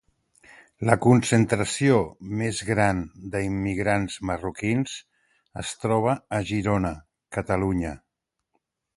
[0.89, 1.97] La concentració
[2.39, 3.01] més gran
[3.35, 4.95] de immigrants marroquins
[5.65, 6.93] es troba a Girona,
[7.37, 7.93] Catalunya.